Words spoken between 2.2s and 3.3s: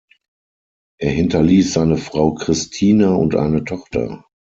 Christina